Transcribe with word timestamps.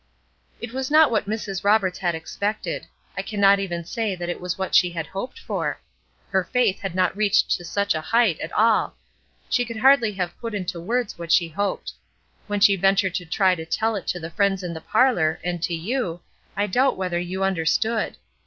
It 0.59 0.73
was 0.73 0.89
not 0.89 1.11
what 1.11 1.29
Mrs. 1.29 1.63
Roberts 1.63 1.99
had 1.99 2.15
expected. 2.15 2.87
I 3.15 3.21
cannot 3.21 3.59
even 3.59 3.85
say 3.85 4.15
that 4.15 4.29
it 4.29 4.41
was 4.41 4.57
what 4.57 4.73
she 4.73 4.89
had 4.89 5.05
hoped 5.05 5.37
for. 5.37 5.79
Her 6.31 6.43
faith 6.43 6.79
had 6.79 6.95
not 6.95 7.15
reached 7.15 7.51
to 7.51 7.63
such 7.63 7.93
a 7.93 8.01
height 8.01 8.39
at 8.39 8.51
all. 8.53 8.95
She 9.47 9.63
could 9.63 9.77
hardly 9.77 10.13
have 10.13 10.35
put 10.41 10.55
into 10.55 10.79
words 10.81 11.19
what 11.19 11.31
she 11.31 11.49
hoped. 11.49 11.93
When 12.47 12.59
she 12.59 12.75
ventured 12.75 13.13
to 13.13 13.25
try 13.27 13.53
to 13.53 13.63
tell 13.63 13.95
it 13.95 14.07
to 14.07 14.19
the 14.19 14.31
friends 14.31 14.63
in 14.63 14.73
the 14.73 14.81
parlor, 14.81 15.39
and 15.43 15.61
to 15.61 15.73
you, 15.75 16.21
I 16.57 16.65
doubt 16.65 16.97
whether 16.97 17.19
you 17.19 17.43
understood. 17.43 18.17